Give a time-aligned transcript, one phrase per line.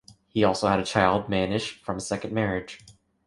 [0.29, 2.79] He also has a child, Manish, from a second marriage.